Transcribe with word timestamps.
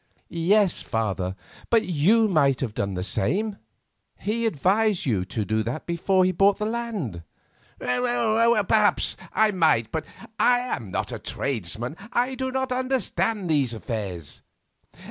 "Yes, 0.31 0.81
father; 0.81 1.35
but 1.69 1.85
you 1.85 2.27
might 2.27 2.59
have 2.61 2.73
done 2.73 2.95
the 2.95 3.03
same. 3.03 3.57
He 4.19 4.47
advised 4.47 5.05
you 5.05 5.23
to 5.25 5.79
before 5.85 6.25
he 6.25 6.31
bought 6.31 6.57
the 6.57 6.65
land." 6.65 7.21
"Perhaps 7.77 9.15
I 9.31 9.51
might, 9.51 9.91
but 9.91 10.03
I 10.39 10.57
am 10.57 10.89
not 10.89 11.11
a 11.11 11.19
tradesman; 11.19 11.95
I 12.11 12.33
do 12.33 12.51
not 12.51 12.71
understand 12.71 13.47
these 13.47 13.75
affairs. 13.75 14.41